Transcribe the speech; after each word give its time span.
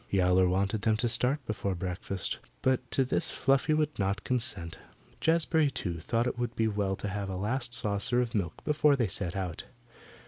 Yowler 0.09 0.47
wanted 0.49 0.81
them 0.81 0.97
to 0.97 1.07
start 1.07 1.45
before 1.45 1.75
breakfast, 1.75 2.39
but 2.63 2.89
to 2.89 3.05
this 3.05 3.29
Fluffy 3.29 3.75
would 3.75 3.99
not 3.99 4.23
consent. 4.23 4.79
Jazbury, 5.19 5.69
too, 5.69 5.99
thought 5.99 6.25
it 6.25 6.39
would 6.39 6.55
be 6.55 6.67
well 6.67 6.95
to 6.95 7.07
have 7.07 7.29
a 7.29 7.35
last 7.35 7.71
saucer 7.75 8.19
of 8.19 8.33
milk 8.33 8.63
before 8.63 8.95
they 8.95 9.07
set 9.07 9.35
out. 9.35 9.65